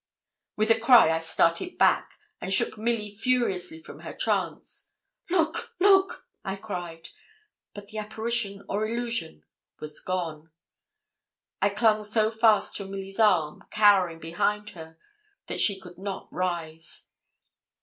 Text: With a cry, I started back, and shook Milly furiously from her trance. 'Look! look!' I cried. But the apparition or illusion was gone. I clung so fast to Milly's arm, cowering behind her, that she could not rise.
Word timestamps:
With 0.55 0.71
a 0.71 0.79
cry, 0.79 1.11
I 1.15 1.19
started 1.19 1.77
back, 1.77 2.13
and 2.41 2.51
shook 2.51 2.75
Milly 2.75 3.13
furiously 3.13 3.83
from 3.83 3.99
her 3.99 4.15
trance. 4.15 4.89
'Look! 5.29 5.75
look!' 5.79 6.25
I 6.43 6.55
cried. 6.55 7.09
But 7.75 7.89
the 7.89 7.99
apparition 7.99 8.63
or 8.67 8.87
illusion 8.87 9.45
was 9.79 9.99
gone. 10.01 10.49
I 11.61 11.69
clung 11.69 12.01
so 12.01 12.31
fast 12.31 12.77
to 12.77 12.85
Milly's 12.87 13.19
arm, 13.19 13.63
cowering 13.69 14.17
behind 14.17 14.71
her, 14.71 14.97
that 15.45 15.59
she 15.59 15.79
could 15.79 15.99
not 15.99 16.27
rise. 16.33 17.07